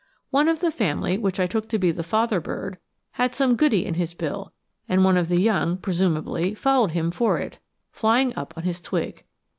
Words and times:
One 0.31 0.47
of 0.49 0.61
the 0.61 0.71
family, 0.71 1.19
which 1.19 1.39
I 1.39 1.45
took 1.45 1.69
to 1.69 1.77
be 1.77 1.91
the 1.91 2.01
father 2.01 2.41
bird, 2.41 2.79
had 3.11 3.35
some 3.35 3.55
goody 3.55 3.85
in 3.85 3.93
his 3.93 4.15
bill, 4.15 4.51
and 4.89 5.03
one 5.03 5.15
of 5.15 5.29
the 5.29 5.39
young, 5.39 5.77
presumably, 5.77 6.55
followed 6.55 6.89
him 6.93 7.11
for 7.11 7.37
it, 7.37 7.59
flying 7.91 8.35
up 8.35 8.51
on 8.57 8.63
his 8.63 8.81
twig. 8.81 9.25